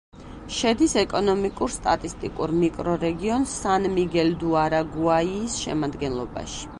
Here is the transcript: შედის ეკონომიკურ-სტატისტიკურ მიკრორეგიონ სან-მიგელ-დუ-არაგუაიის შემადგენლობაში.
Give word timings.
შედის 0.59 0.93
ეკონომიკურ-სტატისტიკურ 1.01 2.53
მიკრორეგიონ 2.61 3.47
სან-მიგელ-დუ-არაგუაიის 3.53 5.63
შემადგენლობაში. 5.67 6.67